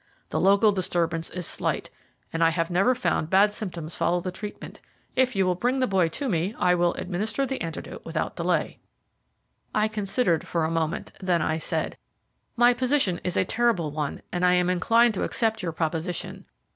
[0.31, 1.91] The local disturbance is slight,
[2.33, 4.79] and I have never found bad symptoms follow the treatment.
[5.15, 8.79] If you will bring the boy to me I will administer the antidote without delay."
[9.75, 11.97] I considered for a moment, then I said:
[12.55, 16.45] "My position is a terrible one, and I am inclined to accept your proposition.